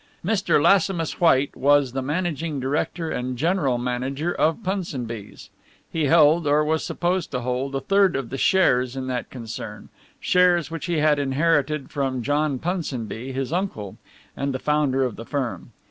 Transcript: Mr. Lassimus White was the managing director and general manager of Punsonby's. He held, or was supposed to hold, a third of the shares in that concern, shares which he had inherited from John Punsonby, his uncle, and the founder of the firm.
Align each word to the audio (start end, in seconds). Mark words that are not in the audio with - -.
Mr. 0.25 0.59
Lassimus 0.59 1.19
White 1.21 1.55
was 1.55 1.91
the 1.91 2.01
managing 2.01 2.59
director 2.59 3.11
and 3.11 3.37
general 3.37 3.77
manager 3.77 4.33
of 4.33 4.63
Punsonby's. 4.63 5.51
He 5.91 6.05
held, 6.05 6.47
or 6.47 6.65
was 6.65 6.83
supposed 6.83 7.29
to 7.29 7.41
hold, 7.41 7.75
a 7.75 7.81
third 7.81 8.15
of 8.15 8.31
the 8.31 8.37
shares 8.39 8.95
in 8.95 9.05
that 9.05 9.29
concern, 9.29 9.89
shares 10.19 10.71
which 10.71 10.87
he 10.87 10.97
had 10.97 11.19
inherited 11.19 11.91
from 11.91 12.23
John 12.23 12.57
Punsonby, 12.57 13.31
his 13.31 13.53
uncle, 13.53 13.97
and 14.35 14.55
the 14.55 14.57
founder 14.57 15.03
of 15.03 15.17
the 15.17 15.25
firm. 15.25 15.71